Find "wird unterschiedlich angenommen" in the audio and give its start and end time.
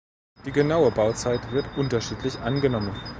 1.51-2.99